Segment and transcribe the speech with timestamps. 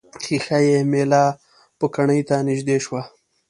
[0.23, 1.23] ښيښه یي میله
[1.77, 3.01] پوکڼۍ ته نژدې شوه.